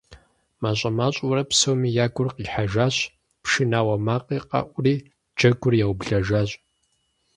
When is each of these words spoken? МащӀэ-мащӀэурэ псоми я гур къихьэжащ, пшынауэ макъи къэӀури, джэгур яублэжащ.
МащӀэ-мащӀэурэ 0.61 1.41
псоми 1.49 1.89
я 2.03 2.07
гур 2.13 2.29
къихьэжащ, 2.35 2.95
пшынауэ 3.43 3.95
макъи 4.05 4.37
къэӀури, 4.49 4.95
джэгур 5.37 5.73
яублэжащ. 5.85 6.49